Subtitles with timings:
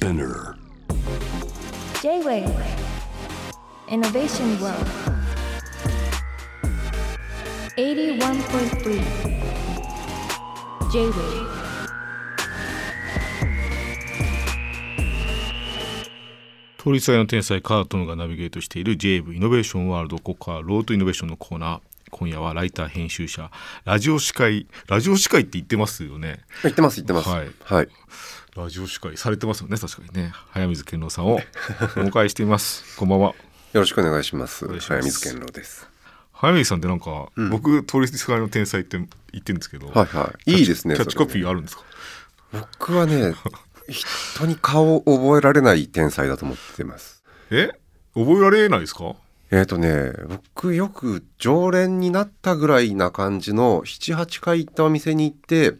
[0.00, 0.56] Spinner.
[2.00, 2.48] J-Wave.
[3.86, 4.86] Innovation World.
[7.76, 9.02] 81.3
[10.90, 11.50] J-Wave
[17.18, 23.50] の天才カートムがナビゲートしている JAV イノベーションワールドここはロートイノベーションのコーナー今夜はライター編集者
[23.84, 26.40] ラジオ司会ラジオ司会って言ってますよね。
[26.62, 27.28] 言ってます言ってます。
[27.28, 27.50] はい。
[27.64, 27.88] はい。
[28.56, 30.32] ラジオ司会されてますよね確かにね。
[30.50, 31.40] 早水健郎さんを お
[32.00, 32.96] 迎えしています。
[32.96, 33.28] こんばんは。
[33.72, 34.66] よろしくお願いします。
[34.80, 35.88] 早水健郎です。
[36.32, 37.50] 早水さんってなんか、うん。
[37.50, 39.06] 僕統立会の天才って言
[39.40, 40.52] ってるんですけど、はいはい。
[40.58, 40.94] いいですね。
[40.96, 41.84] キャッチコピーあるんですか？
[42.52, 43.32] 僕はね
[43.88, 47.22] 人に顔を覚えられない天才だと思ってます。
[47.50, 47.70] え？
[48.14, 49.14] 覚えられないですか？
[49.50, 55.76] えっ、ー、とね僕よく常連になったぐらいな感じの78回行ったお店に行って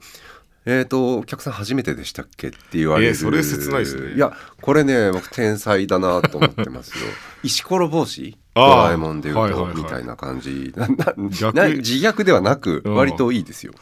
[0.67, 4.15] えー、とお客さん初めてでしたっけって言われる、えーそれ切ないですね。
[4.15, 7.05] いやこれね僕天才だなと思ってますよ。
[7.43, 8.37] 石ころ帽子？
[8.55, 9.77] ドラえもんで言うと、はいはいはい。
[9.77, 10.73] みたいな感じ。
[10.77, 12.95] なな自虐ではなくうん。
[12.95, 13.73] 割といいですよ、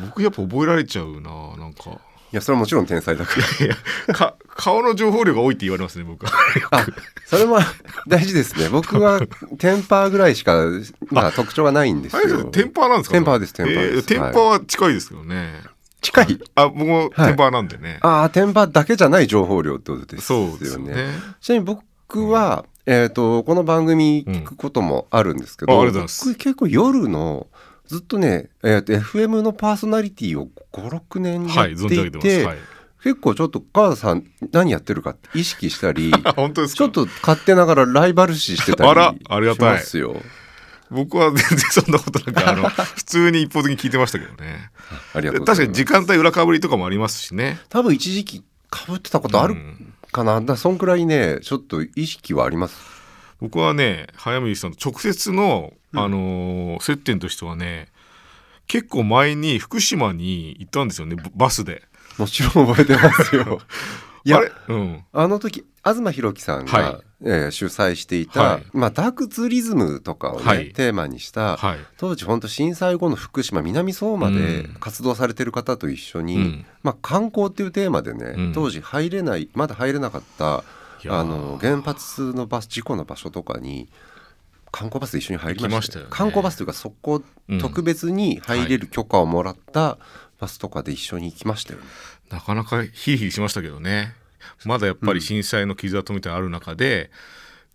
[0.00, 2.00] 僕やっぱ覚えられちゃうななんか
[2.32, 3.66] いやそれはもちろん天才だから。
[3.66, 6.32] いやか顔の情報量が多いって言われますね僕は。
[6.70, 6.86] あ
[7.26, 7.58] それも
[8.06, 8.68] 大事ですね。
[8.68, 9.20] 僕は
[9.58, 10.64] テンパーぐらいしか、
[11.10, 12.44] まあ、特徴がないんですよ。
[12.44, 13.98] テンパーなんですかテンパーですテンパーです。
[13.98, 15.62] えテンパーは近いですけどね、
[16.00, 16.40] 近い？
[16.54, 20.94] あ僕もテンパーなんでね、ああテンパーだけじゃない情報量ってことですそうよですよね。
[20.94, 21.08] ね
[21.40, 25.92] ちなみに僕は、えー、とこの番組聞くこともあるんですけど、うん。
[25.92, 27.46] 結構夜の
[27.90, 32.58] ずっとね、えー、と FM のパーソナリティを56年やはいっていてはい。
[33.02, 36.78] 結構ちょっと川田さん何やってるかって意識したりあ 本当ですか？
[36.78, 39.78] ちょっと勝手ながらライバル視してたりありがたい。
[39.78, 40.14] しますよ。
[40.90, 44.70] 僕は全然そんなことなくあの 普通に一方的に聞いてましたけどね。
[45.14, 47.58] ありがとう確かに時間帯裏かぶりとかもありますしね。
[47.68, 52.76] 多分一時期かぶってたことあるうんかな、だからそんくらいねちょっと意識はあります
[53.40, 57.88] 僕はね早水さんと直接の、あのー接点としてはね
[58.66, 61.82] 結構前に福島に行ったんですよねババスで。
[62.18, 63.60] もちろん覚えてますよ。
[64.24, 64.52] いやあれ？
[64.68, 65.04] うん。
[65.12, 67.00] あの時東博樹さんが、はい。
[67.24, 68.66] えー主催していた、はい。
[68.72, 70.72] まあ、ダークツーリズムとかをね、はい。
[70.72, 71.78] テーマにした、はい。
[71.96, 74.76] 当時本当震災後の福島南相馬でうん。
[74.78, 76.66] 活動されてる方と一緒に、うん。
[76.82, 78.52] まあ、観光っていうテーマでね、うん。
[78.52, 80.62] 当時入れないまだ入れなかった
[81.08, 83.88] あの原発のバス事故の場所とかに
[84.72, 86.06] 観光バスで一緒に入りましたね。
[86.10, 89.98] 観光バスというかそこうん特別に入れる許可をもらった
[90.38, 91.86] バスとかで一緒に行きましたよね。
[92.30, 94.14] なかなかヒリヒリしましたけどね。
[94.64, 97.10] まだやっぱり震災の傷跡みたいなのある中で、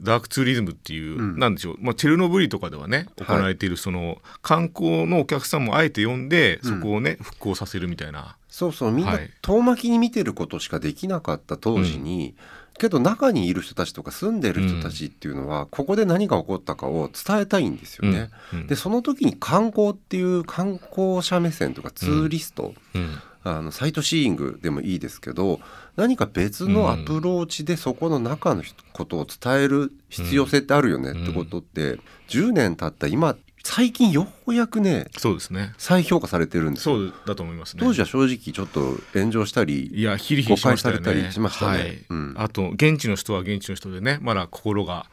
[0.01, 1.39] ダークツーリズムっていう、うん。
[1.39, 8.37] なんでしょう、まあ、チェルノブイリとかではね行われているその観光のお客さんもあえて呼んでそこをね、復興させるみたいな。
[8.49, 8.91] そうそう。
[8.91, 9.29] みんなはい。
[9.41, 12.35] 遠巻きに見てることしかできなかった当時に、
[12.77, 18.29] けど中にいる人たちとか住んでる人たちっていうのは、ここで何が起こったかを伝えたいんですよね。
[18.67, 23.17] でその時に観光っていう観光者目線とかツーリスト、うん。
[23.47, 25.59] あのサイトシーイングでもいいですけど
[25.95, 33.35] 何か別のアプローチでそこの中のことを伝える必要性ってあるよねってことって、10年経った今
[33.67, 35.73] 最近ようやくねそうですね。
[35.79, 36.97] 再評価されてるんですよ。
[36.97, 37.81] そうだと思いますね。
[37.83, 40.99] 当時は正直ちょっと炎上したりいやヒリヒリしましたよね。
[40.99, 41.79] 誤解されたりしましたね。
[41.79, 42.05] はい。
[42.07, 42.35] うん。
[42.37, 45.07] あと現地の人は現地の人でねまだ心が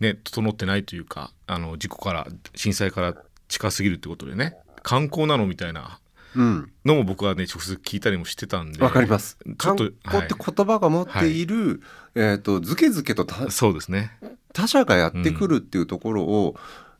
[0.00, 3.14] ね整ってないというかあの事故から震災から
[3.46, 6.00] 近すぎるってことでね観光なのみたいな
[6.34, 6.72] うん。
[6.84, 9.38] のも僕はね直接聞いたりもしてたんでわかります。
[9.56, 11.80] ちょっと観光って言葉が持っている、
[12.16, 14.18] えー、とずけずけと他そうですね。
[14.52, 16.54] 他者がやってくるっていうところを、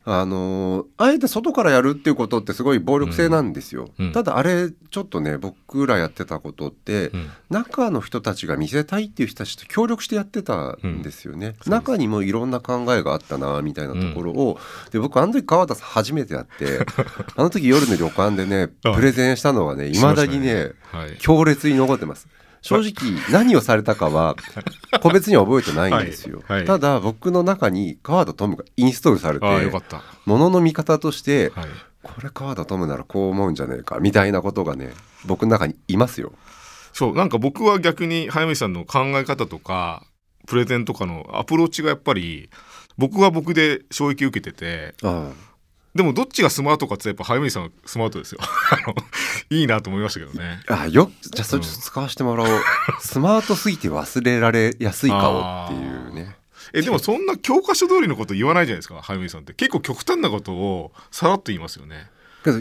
[0.07, 4.05] あのーあえて外からやるっていうことってすごい暴力性なんですよ、うん。
[4.07, 4.11] うん。
[4.13, 7.29] ただあれちょっとね僕らやってたことって、うん。
[7.49, 14.59] 中の人たちが見せたいっていう人たちと協力してやってたんですよね、中にもいろんな考えがあったなみたいなところを、
[14.91, 16.85] で僕あの時川田さん初めてやって
[17.35, 21.17] あの時夜の旅館でねはいプレゼンしたのはねいまだにねはい。
[21.19, 22.27] 強烈に残ってます
[22.65, 24.35] 正直何をされたかは
[24.99, 26.57] 個別には覚えてないんですよ、はい。
[26.59, 26.67] はい。
[26.67, 29.71] ただ僕の中に川田トムがインストールされて
[30.25, 31.65] ものの見方として、はい。
[32.01, 34.93] これ川田トムならこう思うんじゃねえかみたいなことがね
[35.25, 36.33] 僕の中にいますよ。
[36.91, 40.03] そうなんか僕は逆に早見さんの考え方とか
[40.47, 42.49] プレゼンとかのアプローチがやっぱり
[42.97, 45.29] 僕は僕で衝撃受けててあ
[45.95, 48.39] でもどっちがスマートかってやっぱ早見さんはスマートですよ。
[49.49, 50.61] いいなと思いましたけどね。
[50.67, 52.61] ああよじゃあそれちょっと使わせてもらおう、
[52.99, 56.35] スマートすぎて忘れられやすい顔っていうね。
[56.73, 59.53] えでもそんな教科書通りのこと言わないじゃないですか早見さんって。
[59.53, 62.09] 結構極端なことをさらっと言いますよね。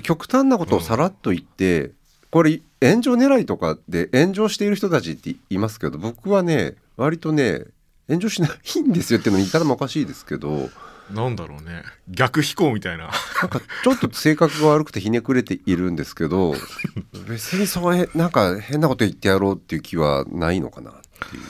[0.02, 1.90] 極端なことをさらっと言って、
[2.30, 7.64] これ、え炎上狙いとかで炎上している人たちっていますけど僕はね割とね
[8.08, 10.68] 炎上しないんですよっていうの言ったらもおかしいですけど
[11.10, 11.82] なんだろうね。
[12.08, 13.10] 逆飛行みたいな。
[13.40, 16.54] なんかちょっと性格が悪くてひねくれているんですけど
[17.28, 20.92] 別にそうへなんか変なこと言ってやろうっていう気はないのかな。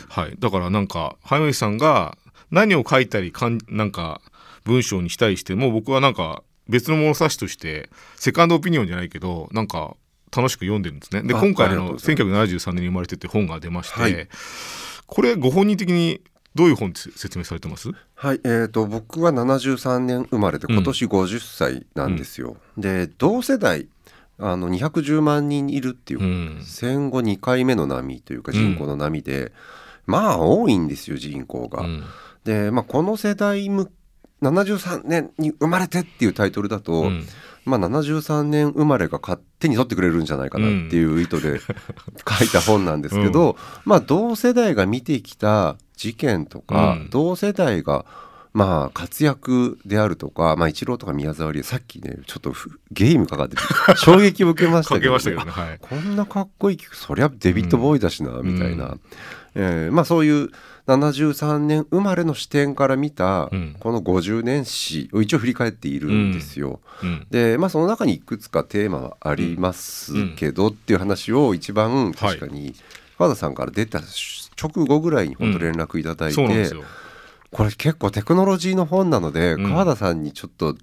[0.08, 0.36] はい。
[0.38, 2.16] だからなんか早水さんが
[2.50, 4.20] 何を書いたりかんなんか
[4.64, 9.96] 文章にしたりしても僕はなんか別の物差しとしてセカンドオピニオンじゃないけどなんか
[10.34, 11.22] 楽しく読んでるんですね。
[11.22, 14.28] であ今回あのありがとうござい1973年に生まれてって本が出まして、はい。
[15.06, 16.22] これご本人的に
[16.54, 17.90] どういう本説明されてます？
[18.14, 22.56] はい、えー、と僕は73年生まれで今年50歳なんですよ。
[22.76, 23.88] で同世代
[24.38, 26.62] あの210万人いるっていう、うん。
[26.64, 29.52] 戦後2回目の波というか人口の波で、
[30.06, 31.82] まあ多いんですよ人口が。
[31.82, 32.04] うん。
[32.44, 33.90] で、まあ、この世代む
[34.42, 37.26] 73年に生まれてっていうタイトルだと、うん。
[37.64, 47.10] まあ、73年生まれが勝手に取ってくれるんじゃないかなっていう意図で書いた本なんですけど、 まあ、同世代が見てきた事件とか、うん。
[47.10, 48.04] 同世代が
[48.54, 53.62] まあ活躍であるとか、まあ、一郎とか宮沢りえさっきねちょっとふゲームかかってて
[53.98, 55.78] 衝撃を受けました書けけど,、ましたけどねはい。
[55.80, 58.96] こんなかっこいい曲そりゃデビッド・ボーイだしな、みたいな、
[59.56, 60.50] えーまあ、そういう
[60.86, 63.76] 73年生まれの視点から見たうん。
[63.80, 66.80] この50年史を一応振り返っているんですよ。
[67.02, 67.26] うん。
[67.30, 72.74] でまあその中にいくつかテーマはありますけどっていう話を一番確かに
[73.18, 74.00] 川田さんから出た
[74.60, 76.84] 直後ぐらいに本当連絡いただいて、そうなん
[77.54, 79.70] これ結構テクノロジーの本なので、うん。
[79.70, 80.76] 川田さんにちょっと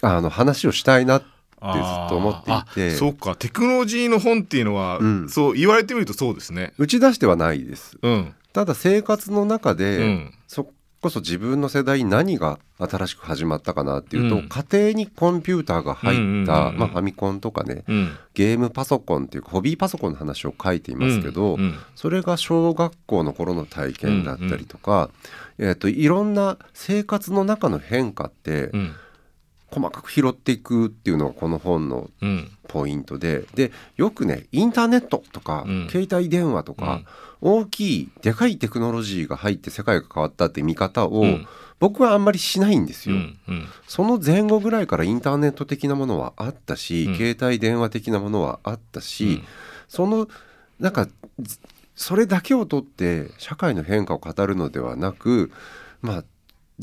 [0.00, 3.34] あの話をしたいなってずっと思っていあてそうか。
[3.34, 5.28] テクノロジーの本っていうのは、うん。
[5.28, 6.72] そう言われてみるとそうですね。
[6.78, 7.98] 打ち出してはないです。
[8.00, 8.34] うん。
[8.52, 10.34] ただ生活の中で、うん。
[10.46, 14.48] そこそ自分の世代に何が新しく始まったかなっていうと、うん。
[14.48, 16.40] 家庭にコンピューターが入った、うんうんうん。
[16.40, 18.16] うんまあ、ファミコンとかねうん。
[18.34, 25.10] ゲームパソコンっていうかホビーパソコンの話を書いていますけど、うんうんそれが小学校の頃の体験だったりとか、
[25.58, 28.94] えー、といろんな生活の中の変化ってうん
[29.70, 32.50] 細かく拾っていくっていうのがこの本のうん。
[32.68, 35.88] ポイントででよくねインターネットとか、うん。
[35.90, 37.00] 携帯電話とか、
[37.40, 41.46] 大きいでかいテクノロジーが入って世界が変わったって見方を、うん。
[41.80, 43.18] 僕はあんまりしないんですうよ。
[43.20, 43.38] ん。
[43.48, 43.66] うん。
[43.86, 47.16] その前後ぐらいからインターネット的なものはあったし、うん。
[47.16, 49.44] 携帯電話的なものはあったし、うん。
[49.88, 50.28] その
[50.78, 51.08] なんか
[51.40, 51.58] ず
[51.94, 55.50] それだけをとって社会の変化を語るのではなく
[56.00, 56.24] まあ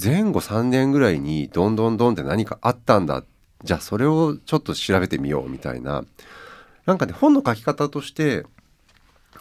[0.01, 3.23] 前後3年ぐらいにどんどんどんって何かあったんだ。
[3.63, 6.03] じゃあそれをちょっと調べてみようみたいな。
[6.85, 8.45] なんかね本の書き方として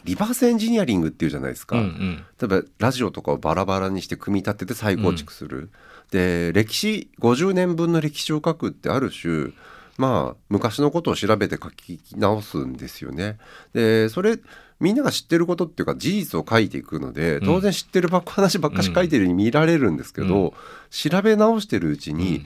[0.04, 1.76] リバースエンジニアリングっていうじゃないですか。
[1.76, 2.24] うんうん。
[2.40, 5.70] 例えばラジオとかをバラバラにして組み立てて再構築する、
[6.10, 9.52] で歴史50年分の歴史を書くってある種
[9.96, 13.38] まあ昔のことを調べて書き直すんですよね。
[13.72, 14.38] でそれ
[14.80, 20.52] みんなが知ってることっていうか事実を書いていくので当然知ってるばっか話ばっかし書いてるように見られるんですけど、う
[20.90, 22.44] 調べ直してるうちに、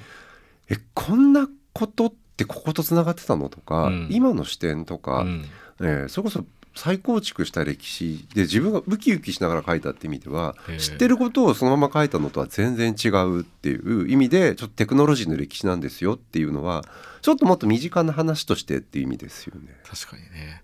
[0.69, 4.08] えこんなことってこことつながってたのとか、うん。
[4.10, 5.44] 今の視点とか、うん。
[5.80, 6.44] えーそれこそ
[6.78, 16.84] 再構築した歴史で自分がウキウキしながら書いたって意味では知ってることをそのまま書いたのとは全然違うっていう意味でちょっとテクノロジーの歴史なんですよっていうのは
[17.20, 19.76] ちょっともっと身近な話としてっていう意味ですよね。
[19.84, 20.62] 確かにね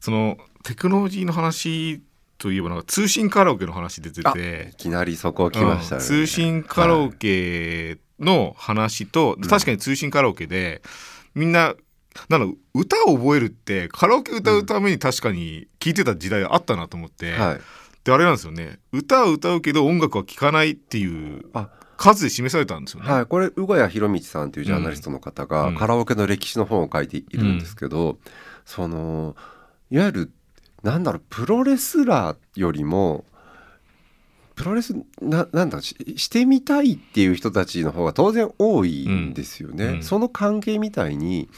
[0.00, 2.02] そのテクノロジーの話
[2.38, 6.00] といえばなんか通信カラオケの話出てあていきなりそこ来ましたね。
[6.00, 6.06] うん。
[6.06, 10.82] 通信カラオケの話と、確かに通信カラオケで
[11.34, 11.74] みんな
[12.28, 17.60] なんだろう歌を覚えるってカラオケ歌うために確かに聴いてた時代あったなと思って、はい、
[18.04, 18.78] であれなんですよね。
[18.92, 21.68] 歌は歌うけど音楽は聴かないっていうあ。
[21.96, 23.10] 数で示されたんですよね。
[23.10, 25.76] はい、これ宇賀谷博道さんというジャーナリストの方がうん。
[25.76, 28.18] カラオケの歴史の本を書いているんですけど、
[28.64, 29.34] その
[29.90, 30.30] いわゆる
[30.82, 33.24] なんだろうプロレスラーよりも
[34.54, 39.84] プロレスななんだししてみたいっていう人たちの方が当然多いんですよね。
[39.84, 39.94] うん。
[39.94, 40.02] うん。
[40.02, 41.48] その関係みたいに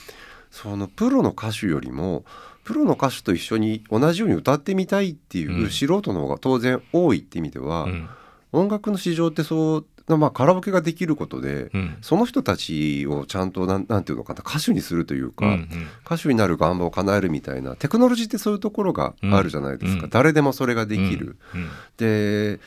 [0.50, 2.24] そのプロの歌手よりも
[2.62, 5.70] プロの歌手と一緒に同じように歌ってみたいっていううん。
[5.70, 8.08] 素人の方が当然多いって意味では、うん。
[8.52, 11.96] 音楽の市場ってそう、まあ、カラオケができることで、うん。
[12.00, 15.88] その人たちをちゃんとなんなんていうのかな歌手にするというか、うんうん。
[16.04, 20.10] 歌手になる願望を叶えるみたいなテクノロジーってそういうところがあるじゃないですか、うん。
[20.10, 21.36] 誰でもそれができる。
[21.54, 21.68] うん。
[21.96, 22.60] で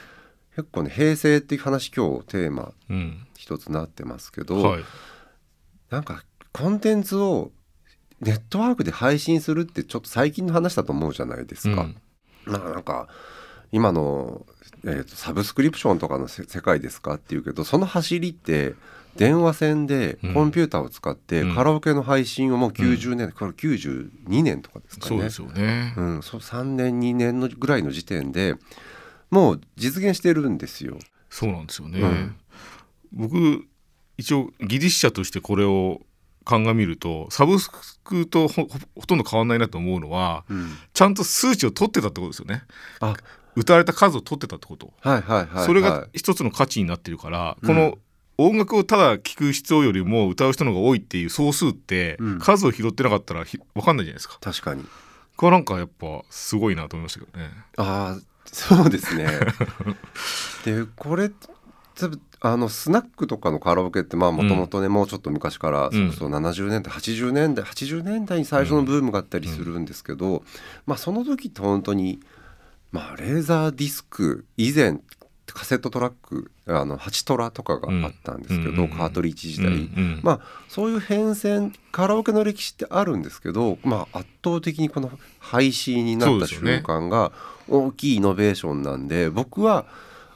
[0.56, 3.28] 結構ね平成っていう話今日テーマうん。
[3.38, 4.84] 一つなってますけど、はい。
[5.90, 7.52] なんかコンテンツを
[8.22, 11.88] ネットワークで配信するってちょっと最近の話だと思うじゃないですか。
[12.48, 13.08] なんか
[13.72, 14.46] 今の、
[14.86, 18.74] えーとサブスクリプションとかのせ世界ですかっていうけどその走りって
[19.16, 25.94] 電話線でうんコンピューターを使ってうんカラオケの配信をもう90年、これ92年とかですかねそうですよね。
[25.98, 28.56] うん、そう3年2年のぐらいの時点で
[29.30, 30.98] もう実現してるんですよ。
[31.30, 32.00] そうなんですよね。
[32.00, 32.36] うん
[33.16, 33.68] 僕
[34.18, 36.02] 一応技術者としてこれを
[36.46, 37.70] 鑑みるとサブス
[38.04, 38.68] クとほ
[39.08, 42.64] とんど変わんないなと思うのはうん、ちゃんと数値を取ってたってことですよね。
[43.00, 43.16] あ
[43.56, 44.94] 歌われた数を取ってたってこと？
[45.02, 47.98] はいはいはい、はい、それが一つの価値になってるから、うんこの
[48.36, 54.40] 音楽をただ聴く人よりも歌う人の方が多いっていう総数って、うん数を拾ってなかったらひ分かんないじゃないですか。
[54.42, 54.84] 確かに
[55.36, 57.52] これなんかやっぱすごいなと思いましたけどね。
[57.78, 59.28] ああそうですね。
[60.66, 61.32] でこれ
[62.40, 70.44] あのスナックとかのカラオケってまあもともとね、もうちょっと昔からそうこそ70年代80年代80年代に最初のブームがあったりするんですけど、
[70.86, 72.20] まあその時って本当に
[72.94, 75.00] まあレーザーディスク以前
[75.48, 80.20] カセットトラックあの8トラとかがあったんですけど、うんカートリッジ時代、うんうん。
[80.24, 87.32] まあそういう変遷カラオケの歴史ってあるんですけど、まあ、圧倒的にこの配信になった瞬間が
[87.68, 89.86] 大きいイノベーションなんで僕は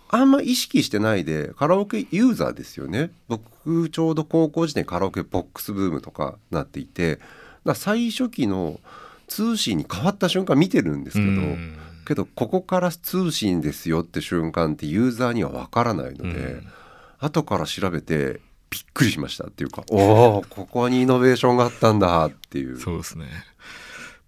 [0.09, 3.11] あんま意識してないでカラオケユーザーですよね。
[3.27, 7.19] 僕ちょうど高校時代カラオケボックスブームとかなっていて
[7.75, 8.79] 最初期の
[9.27, 16.67] 通信に変わった瞬間見てるんですけど、うんけどここから通信ですよって瞬間ってユーザーには分からないので、うん。
[17.19, 22.79] 後から調べてびっくりしましたっていうかおおここにイノベーションがあったんだっていう。
[22.79, 23.25] そうですね。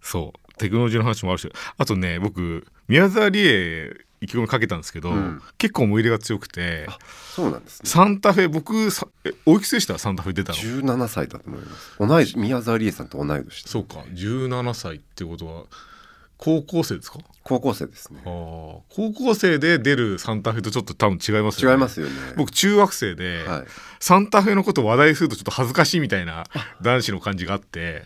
[0.02, 0.54] そう。
[0.58, 1.52] テクノロジーの話もあるし。
[1.78, 5.42] あとね僕宮沢りえ意気込みかけたんですけど、うん。
[5.58, 6.98] 結構思い入れが強くてあ
[7.34, 7.90] そうなんですね。
[7.90, 9.98] サンタフェ僕さえおいくつでした？
[9.98, 11.96] サンタフェ出たの？17歳だと思います。
[12.00, 14.00] 同い年宮沢りえさんと同い年そうか。
[14.14, 15.64] 17歳ってことは
[16.42, 17.20] 高校生ですか？
[17.44, 18.22] 高校生ですね。
[18.24, 21.76] 高校生で出るサンタフェとちょっと多分違いますよね。
[21.76, 22.14] 違いますよね。
[22.38, 23.66] 僕中学生で、はい。
[24.00, 26.46] サンタフェのことを話題するとちょっと恥ずかしいみたいな
[26.82, 28.04] 男子の感じがあって。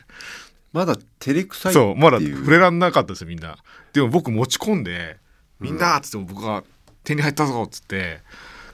[0.71, 1.85] まだ照れくさいっていう。
[1.89, 3.57] そうまだ触れらんなかったですよみんな。
[3.93, 5.17] でも僕持ち込んで
[5.61, 6.63] 「みんな!」っつっても僕が
[7.05, 8.21] 「手に入ったぞ!」っつって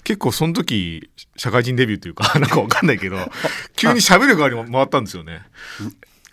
[0.06, 3.18] 結構その時社会人デビューというか なんかわかんないけど
[3.76, 5.42] 急に喋る側に回ったんですよね。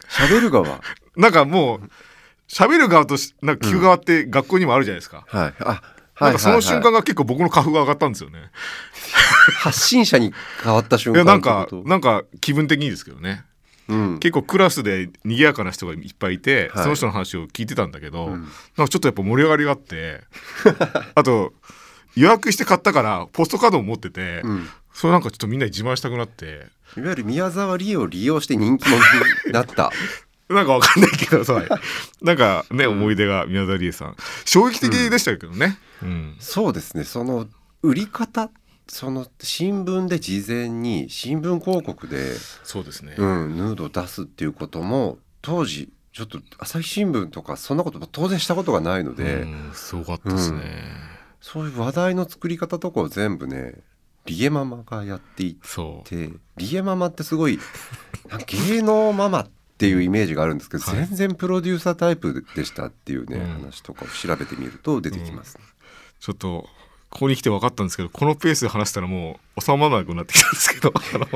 [0.09, 0.80] 喋る側？
[1.16, 1.90] なんかもう
[2.49, 5.55] 喋る側としなんか聞く側って学校にもあるじゃないですか、はい。
[5.61, 5.83] あ
[6.21, 8.50] なんかその瞬間がが結構僕の花粉が上がったんですよね。
[9.59, 13.45] 発信者に変わった瞬間いやなんかなんか気分的にですけどね。
[13.88, 14.19] うん。
[14.19, 16.83] 結構クラスで賑やかな人がいっぱいいて、はい。
[16.85, 18.33] その人の話を聞いてたんだけど、うん。
[18.33, 20.23] なんかちょっとやっぱ盛り上がりがあって
[21.15, 21.53] あと
[22.15, 24.69] 予約して買ったからポストカードも持ってて、うん。
[24.93, 26.67] それなんかちょっとみんなに自慢したくなって。
[26.97, 28.97] いわゆる宮沢りえを利用して人気者
[29.47, 29.93] になった
[30.49, 31.62] なんかわかんないけどさ。
[32.23, 34.17] なんかね、思い出が宮沢りえさん。
[34.45, 35.79] 衝撃的でしたけどね。
[36.03, 36.37] うん。
[36.38, 37.05] そうですね。
[37.05, 37.49] その
[37.83, 38.50] 売り方
[38.88, 50.61] その新聞で事前に新聞広告で、そうですね、うん、ヌードを出すっていうことも当時ちょっと朝日新聞とかそんなことも当然したことがないので、うんすごかったですね。
[51.41, 53.75] そういう話題の作り方とかを全部ね
[54.25, 56.09] リエママがやっていそう。
[56.09, 57.59] てリエママってすごい
[58.47, 59.55] 芸能ママって
[59.88, 61.06] いうイメージがあるんですけど、はい。
[61.06, 63.47] 全然プロデューサータイプでしたっていうね、うん。
[63.64, 65.64] 話とかを調べてみると出てきますね。
[66.21, 66.68] ちょっと
[67.11, 71.26] ここに来て分かったんですけどこのペースで話したらもう収まらなくなってきたんですけど あの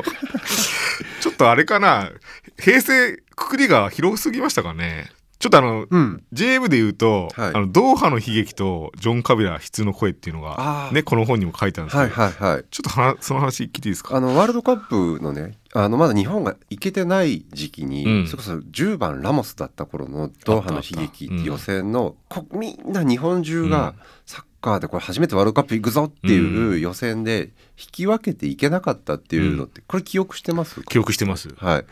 [1.20, 2.10] ちょっとあれかな
[2.58, 7.48] 平成くくりが広すぎましたかねちょっとあの、うん、JM で言うと、はい。
[7.48, 12.64] あのドーハの悲劇とジョン・カビラ悲痛の声っていうのがねこの本にも書いてあるんですけど、はいはいはい。
[12.70, 14.16] ちょっとはその話聞いていいですか？
[14.16, 18.26] あのワールドカップのねあのまだ日本が行けてない時期に、うん。
[18.26, 23.70] それこそ10番ラモスだった頃のドーハの悲劇って予選の、こみんな日本中うん。
[23.70, 23.94] が
[24.26, 27.44] サッカーでこれ初めてワールドカップ行くぞっていう予選で
[27.78, 31.48] 引き分けていけなかったっていうのって、これ記憶してます記憶してます。
[31.56, 31.84] はい、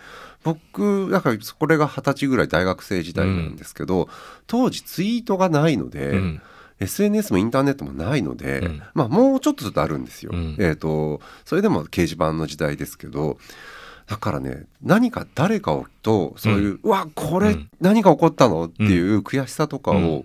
[0.45, 4.09] 僕だからこれが二十歳ぐらい大学生時代なんですけど、
[4.47, 6.43] 当時ツイートがないので、うん。
[6.81, 8.83] SNS もインターネットもないので、うん。
[8.95, 10.31] まあもうちょっとずつあるんですよ。
[10.33, 10.57] うん。
[10.59, 13.39] えー、とそれでも掲示板の時代ですけど
[14.07, 17.71] だからね何か誰かをとそういう、うわこれうん。
[17.81, 20.25] 何が起こったのっていう悔しさとかうを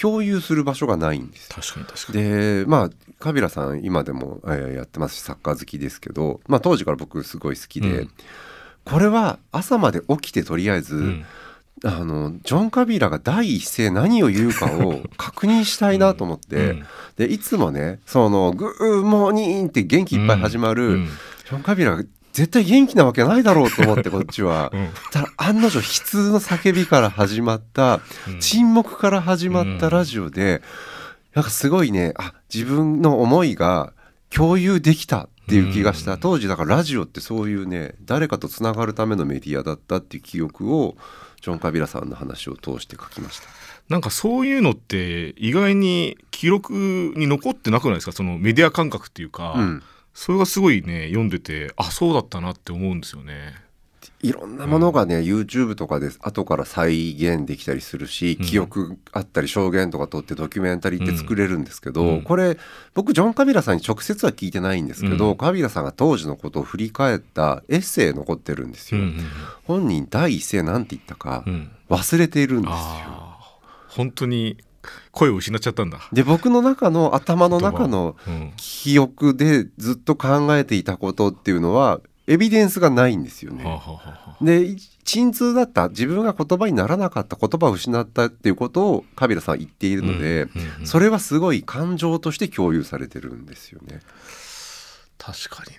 [0.00, 1.48] 共有する場所がないんです。
[1.48, 2.24] 確かに確かに。
[2.24, 8.10] でまあカビラさん今でも、えーやってますしサッカー好きですけど、まあ、当時から僕すごい好きで、うん
[8.90, 11.24] これは朝まで起きてとりあえず、うん。
[11.84, 16.86] あのジョン・カビラが第一声何を言うかを確認したいなと思って、うん。
[17.16, 21.06] でいつもねその「グーモーニン」って元気いっぱい始まる、うん。
[21.06, 22.02] ジョン・カビラが
[22.32, 24.70] 絶対元気なわけないだろうと思ってこっちは。
[24.74, 24.88] うん。
[25.12, 28.40] ただ案の定悲痛の叫びから始まったうん。
[28.40, 30.62] 沈黙から始まったラジオで、
[31.34, 33.92] なんかすごいねあ自分の思いが
[34.30, 36.20] 共有できたっていう気がした、うん。
[36.20, 40.98] 当時だからラジオってそういうね誰かとつながるためのメディアだったっていう記憶を
[41.40, 43.48] ジョン・カビラさんの話を通して書きました。
[43.88, 46.74] なんかそういうのって意外に記録
[47.16, 48.12] に残ってなくないですか？
[48.12, 49.82] そのメディア感覚っていうか、うん。
[50.12, 53.54] それがすごいね読んでてあそうだったなって思うんですよね。
[54.20, 58.46] いろんなものがね、YouTube とかで後から再現できたりするし、うん。
[58.46, 62.22] 記憶あったり証言とか取ってドキュメンタリーって作れるんですけど、うん。
[62.22, 62.58] これ
[62.94, 65.36] 僕ジョン・カビラさんに直接は聞いてないんですけど、うん。
[65.36, 69.00] カビラさんが当時のことを振り返ったエッセイ残ってるんですよ。
[69.00, 69.18] うんうん
[69.64, 71.52] 本人第一声なんて言ったかうん。
[71.52, 72.76] うん忘れているんですよ。
[73.88, 74.58] 本当に
[75.10, 76.00] 声を失っちゃったんだ。
[76.12, 78.52] で僕の中の頭の中のうん。
[78.56, 83.64] 記憶でずっと考えていたことっていうのはエビデンスがないんですよね。
[84.42, 94.00] で鎮痛だった自分が言葉にならなかった言葉を失ったっていうことをカビラさんは言っているので、うんうんうんそれはすごい感情として共有されてるんですよね。
[95.16, 95.78] 確かにね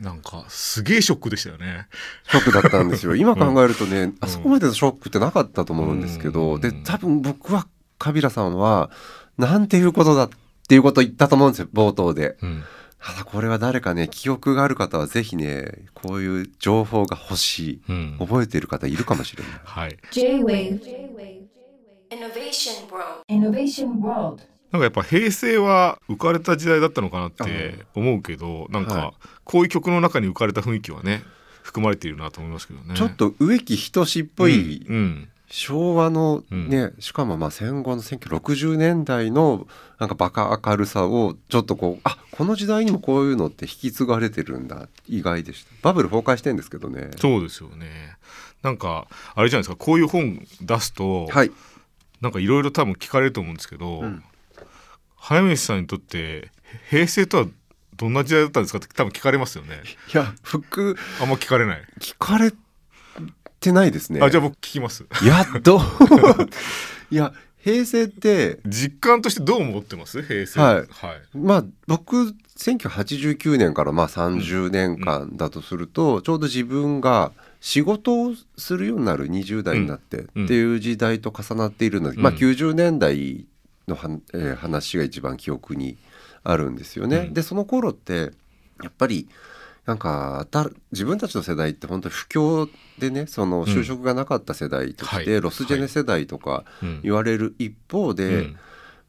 [0.00, 1.88] なんかすげえショックでしたよね。
[2.28, 7.66] ショックだったんですよ 今考えるとね、あそこまでのショックってなかったと思うんですけど、うんで多分僕は
[7.98, 8.90] カビラさんは
[9.38, 10.30] なんていうことだっ
[10.68, 12.36] ていうことを言ったと思うんですよ冒頭で。
[12.42, 12.62] うん
[13.02, 18.16] ただこれは誰かね記憶がある方はぜひねこういう情報が欲しいうん。
[18.18, 19.52] 覚えている方いるかもしれない。
[19.64, 20.80] はい、J-Wave
[22.10, 23.22] Innovation World.
[23.28, 31.22] Innovation World なんかやっぱ平成は浮かれた時代だったのかなって思うけどなんはかこういう曲の中に浮かれた雰囲気はね
[31.62, 32.94] 含まれているなと思いますけどね。
[32.94, 39.66] ちょっと植木仁っぽいうんうん昭和のね、しかもまあ戦後の1960年代の
[39.98, 48.16] なんかバカ明るさをちょっとこうあこの時代にもこういうのって引き継がれてるんだ意外でしたバブル崩壊してんですけどねそうですよね。
[48.62, 51.52] なんかあれじゃないですかこういう本出すと、はい
[52.20, 54.22] なんかいろいろ多分聞かれると思うんですけど、うん
[55.18, 56.52] 早飯さんにとって
[56.88, 57.46] 平成とは
[57.96, 59.82] どんな時代だったんですかって多分聞かれますよね。
[60.14, 61.82] いや服あんま聞かれない。
[62.00, 62.56] 聞かれて
[63.72, 64.20] ないですね。
[64.22, 65.04] あじゃあ僕聞きます。
[65.24, 65.80] やっと。
[67.10, 70.22] いや平成って実感としてどう思ってます？
[70.22, 70.60] 平成。
[70.60, 70.74] はい。
[70.76, 70.86] はい。
[71.36, 82.22] まあ僕1989年からまあ30年間だとすると、ちょうど自分が仕事をするようになる20代になってっていう時代と重なっているので、うん。
[82.22, 83.46] まあ、90年代
[83.88, 85.96] のは、えー話が一番記憶に
[86.44, 87.16] あるんですよね。
[87.16, 87.34] うん。
[87.34, 88.30] でその頃って
[88.82, 89.28] やっぱり
[89.86, 92.68] なんかた自分たちの世代って本当に不況
[92.98, 95.40] でねその就職がなかった世代として、はい。
[95.40, 97.00] ロスジェネ世代とかうん。
[97.02, 98.56] 言われる一方で、うん。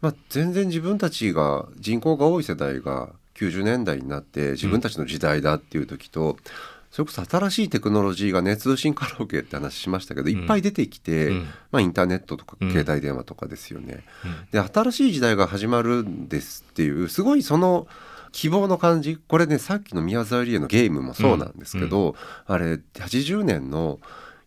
[0.02, 6.38] まあ、全然自分たちが人口が多い世代が90年代になって自分たちの時代だっていう時と、
[6.92, 10.32] それこそ新しいテクノロジーがね通信カラオケって話しましたけど、ん。
[10.32, 11.48] いっぱい出てきて、うん。
[11.72, 12.72] まあ、インターネットとかうん。
[12.72, 14.04] 携帯電話とかですよね。
[14.24, 17.88] うんで新しい時代が始まるんですっていうすごいその
[18.32, 24.00] 希望の感じこれねさっきの宮沢りえのゲームもそうなんですけど、あれ80年の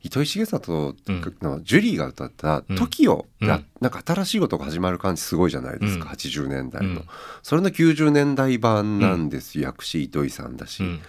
[0.02, 0.96] 糸井重里
[1.42, 3.66] のジュリーが歌った「TOKIO が、うん。
[3.80, 6.10] なんか新しいことが始まる感じすごいじゃないですか、うん。
[6.12, 7.04] 80年代の、うん。
[7.42, 11.00] それの90年代版なんですよ、薬師糸井さんだし、うん。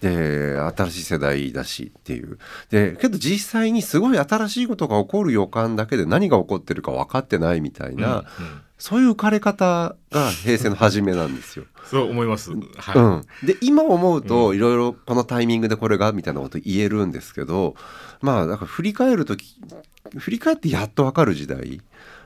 [0.00, 2.38] で新しい世代だしっていう。
[2.70, 8.24] でけど実際にすごい新しいことが起こる予感だけで何が起こってるか分かってないみたいな、うん
[8.80, 11.66] そういう浮かれ方が平成の初めなんですよ。
[11.84, 12.50] そう思います。
[12.50, 12.62] はい。
[12.96, 17.74] うん、で今思うといろいろこのタイミングでこれがみたいなこと言えるんですけど
[18.22, 19.54] まあだから振り返る時
[20.16, 21.82] 振り返ってやっと分かる時代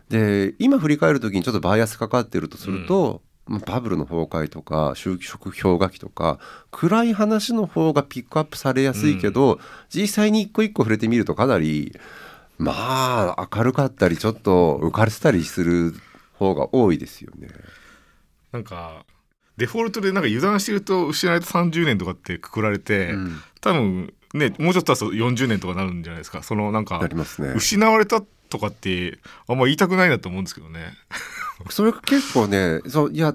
[0.08, 6.38] で今振り返る時にちょっとバイアスかかってるとすると、まあバブルの崩壊とか就職氷河期とか
[6.70, 9.58] 暗い話の方がピックアップされやすいけど、
[9.92, 11.98] 実際に一個一個触れてみるとかなり
[12.58, 12.72] ま
[13.36, 15.94] あ明るかったりちょっと浮かれてたりする
[16.38, 17.49] 方が多いですよね。
[18.53, 19.05] なんか
[19.57, 27.53] デフォルトでなんか油断してると失われた30年とかってくくられて、うん多分ねもうちょっと経つと40年とかなるんじゃないですかそのなんかなりますね。
[27.57, 28.20] 失われた
[28.51, 29.18] とかって
[29.49, 30.92] あんま言いたくないなと思うんですけどね。
[31.70, 33.35] それが結構ねそういや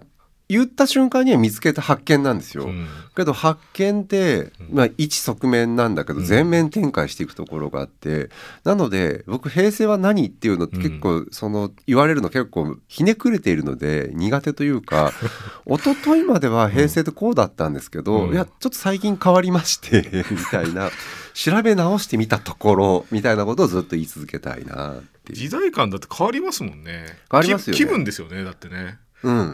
[0.49, 2.65] 言った瞬間には見つけた発見なんですよ。
[2.65, 8.29] うんけど発見って、まあ、一側面なんだけどうん全面展開していくところがあって、
[8.63, 15.11] なので僕平成は何っていうのって結構その言われるの結構ひねくれているので苦手というか
[15.67, 20.89] 一昨日までは平成ってこうだったんですけど、うんいやちょっと最近変わりまして みたいな
[21.33, 25.37] 調べ直してみたところみたいなことをずっと言い続けたいなっていう。
[25.37, 27.05] 時代感だって変わりますもんね。
[27.29, 28.97] 変わりますよね気気分ですよねだってね。
[29.23, 29.53] うん、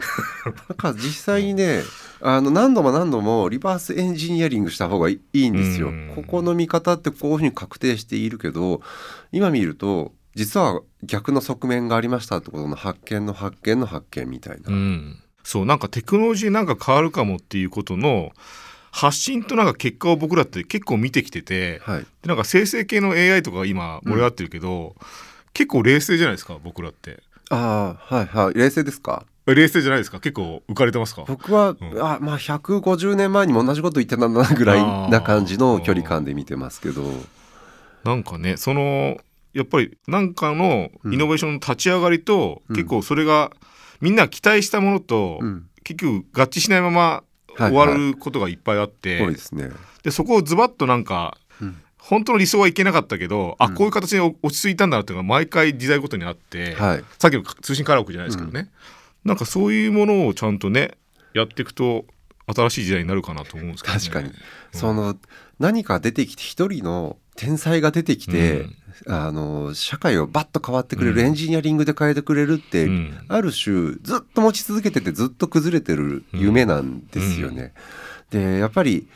[0.68, 1.82] だから実際にね
[2.20, 5.88] あの何度も何度もリバースエンジニアリングした方がいいんですよ。
[5.88, 6.12] うん。
[6.14, 8.80] ここの見方ってこういうふうに確定しているけど
[9.32, 14.64] 今見ると実は逆の側面がありましたってことの発見の発見の発見みたいな。
[14.68, 18.30] うん、そうなんかテクノロジーなんか変わるかもっていうことの
[18.92, 22.00] 発信となんか結果を僕らって結構見てきてて、はい。
[22.00, 24.94] でなんか生成系の AI とかが今盛り上がってるけど、
[25.52, 27.22] 結構冷静じゃないですか僕らって。
[27.50, 28.54] ああはいはい。
[28.54, 29.24] 冷静ですか？
[29.54, 30.20] 冷静じゃないですか？
[30.20, 31.24] 結構浮かれてますか？
[31.26, 31.76] 僕は、ん。
[32.00, 37.02] あまあ150年前にも同じこと言ってたんだなぐらいな感じの距離感で見てますけど。
[38.04, 39.18] なんかねその
[39.52, 42.76] やっぱりなんかのイノベーションの立ち上がりと、うん。
[42.76, 43.50] 結構それが
[44.00, 45.68] みんな期待したものと、うん。
[45.82, 47.22] 結局合致しないまま
[47.56, 49.70] はい終わることがいっぱいあって、多いですね。
[50.02, 51.76] でそこをズバッとなんか、うん。
[51.98, 53.74] 本当の理想はいけなかったけど、あうん。
[53.74, 57.04] こういう形に落ち着いたんだなっていうのが毎回時代ごとにあって、はい。
[57.18, 58.68] さっきの通信カラオケじゃないですけどね、
[59.26, 60.92] なんかそういうものをちゃんとね
[61.34, 62.04] やっていくと
[62.46, 64.32] 新しい時代になるかなと思うんですけど、ね、確かに、
[64.72, 65.16] その
[65.58, 68.66] 何か出てきて一人の天才が出てきて、
[69.06, 71.26] あの社会をバッと変わってくれる、うん。
[71.26, 73.18] エンジニアリングで変えてくれるって、うん。
[73.28, 77.74] ある種ずっと持ち続けててずっと崩れてる夢なんですよね。
[78.30, 79.08] でやっぱり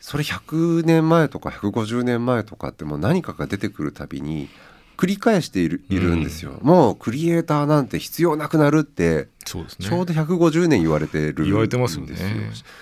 [0.00, 4.48] それ100年前とか150年前とかってもう何かが出てくるたびに
[4.96, 9.88] 繰り返しているいるんですよ、もうクリエイターなんて必要なくなるってそうですね。
[9.88, 12.16] ちょうど150年言われてる言われてますよね。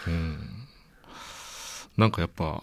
[0.07, 0.39] うん、
[1.97, 2.63] なんかやっぱ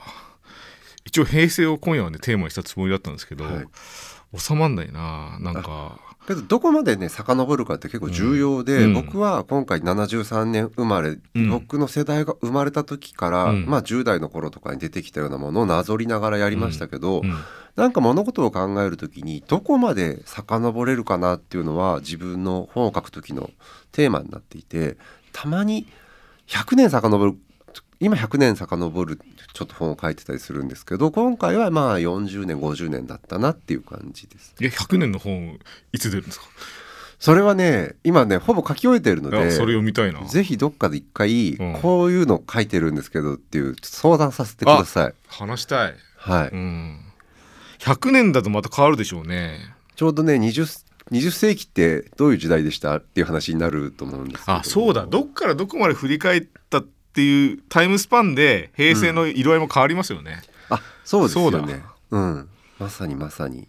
[1.06, 3.68] 一応平成を今夜はねテーマにしたつもりだったんですけど、はい。
[4.38, 5.40] 収まんないな。
[5.40, 6.00] なんか
[6.30, 8.94] けどどこまでね遡るかって結構重要で、うん。
[8.94, 11.50] 僕は今回73年生まれ、うん。
[11.50, 13.66] 僕の世代が生まれた時から、うん。
[13.66, 17.34] まあ10代の頃とかに出てきたようなものをなぞりながらやりましたけど、うん。
[17.76, 23.50] なんか物事を考える時にどこまで遡れるかなっていうのは自分の本を書く時の
[23.92, 24.98] テーマになっていて
[25.32, 25.88] たまに
[26.48, 27.38] 100年遡る
[28.00, 29.20] 今100年遡る
[29.54, 34.56] ちょっと本を書いてたりするんですけど今回はまあ40年50年だったなっていう感じです。
[34.62, 35.60] え100年の本
[35.92, 36.46] いつ出るんですか？
[37.20, 40.24] それはね今ねほぼ書き終えてるのでいやそれ読みたいな。
[40.26, 41.82] ぜひどっかで一回うん。
[41.82, 45.14] こういうの書いてるんですけどっていう相談させてください。
[45.28, 47.00] 話したい、はい、うん、
[47.80, 49.60] 100年だとまた変わるでしょうね。
[49.98, 52.96] ちょうどね 20, 20世紀ってどういう時代でした？
[52.96, 54.58] っていう話になると思うんですけど。
[54.58, 55.06] あそうだ。
[55.06, 61.84] どっからどこまで振り返ったっていうタイムスパンで平成の色合いも変わりますよね、あそうですよね。
[62.12, 62.50] うん。
[62.78, 63.68] まさにまさに。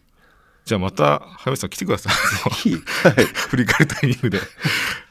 [0.65, 2.11] じゃあまた早さん来てくださ
[2.65, 2.69] い。
[2.69, 4.39] いいはい振り返るタイミングで。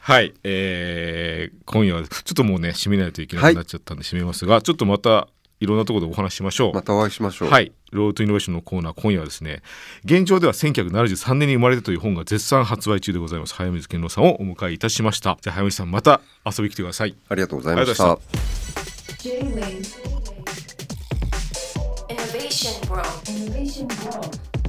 [0.00, 5.28] はい、えー今夜はちょっともうね締めないといけなくなっちゃったんで締めますが、ちょっとまた
[5.60, 7.50] いろんなところでお話ししましょう、またお会いしましょう。
[7.50, 9.62] はい、ロードイノベーションのコーナー今夜はですね
[10.04, 13.54] 現状では1973年に生まれたという本が絶賛発売中でございます。
[13.54, 15.36] 早水健郎さんをお迎えいたしました。
[15.40, 17.14] じゃあ早水さんまた遊びに来てください。
[17.28, 18.04] ありがとうございました。
[18.04, 18.30] ございま
[19.18, 20.10] J-Wave
[22.08, 23.06] Innovation World.
[23.28, 24.59] Innovation World